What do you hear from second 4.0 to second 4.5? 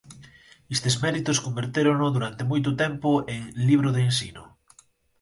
ensino.